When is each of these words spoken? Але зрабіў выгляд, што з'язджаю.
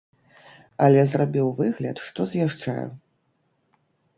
Але 0.85 1.01
зрабіў 1.11 1.47
выгляд, 1.59 1.97
што 2.07 2.27
з'язджаю. 2.35 2.89